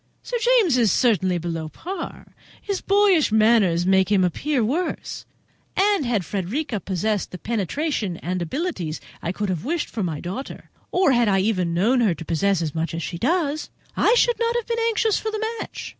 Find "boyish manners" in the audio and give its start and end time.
2.81-3.85